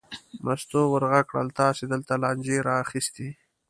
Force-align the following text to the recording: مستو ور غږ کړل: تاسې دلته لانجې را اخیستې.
مستو 0.45 0.81
ور 0.91 1.03
غږ 1.11 1.25
کړل: 1.29 1.47
تاسې 1.59 1.83
دلته 1.93 2.13
لانجې 2.23 2.57
را 2.67 2.75
اخیستې. 2.85 3.29